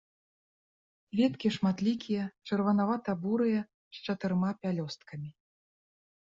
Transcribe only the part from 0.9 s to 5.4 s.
Кветкі шматлікія, чырванавата-бурыя з чатырма пялёсткамі.